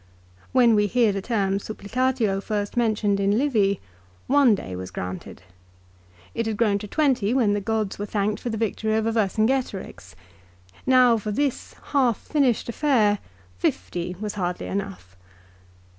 [0.51, 3.79] When we hear the term" supplicatio" first mentioned in Livy
[4.25, 5.43] one day was granted.
[6.33, 10.15] It had grown to twenty when the gods were thanked for the victory over Vercingetorix.
[10.87, 13.19] Now for this half finished affair
[13.59, 15.15] fifty was hardly enough.